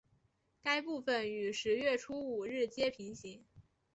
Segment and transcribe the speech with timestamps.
[0.63, 3.45] 该部份与十月初五日街平行。